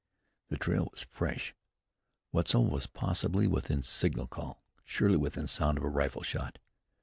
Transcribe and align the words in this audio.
The 0.49 0.57
trail 0.57 0.87
was 0.91 1.05
fresh. 1.11 1.53
Wetzel 2.31 2.65
was 2.65 2.87
possibly 2.87 3.45
within 3.45 3.83
signal 3.83 4.25
call; 4.25 4.63
surely 4.83 5.17
within 5.17 5.45
sound 5.45 5.77
of 5.77 5.83
a 5.83 5.89
rifle 5.89 6.23
shot. 6.23 6.57